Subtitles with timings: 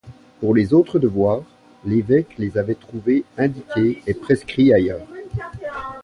[0.39, 1.43] Pour les autres devoirs,
[1.85, 5.05] l'évêque les avait trouvés indiqués et prescrits ailleurs.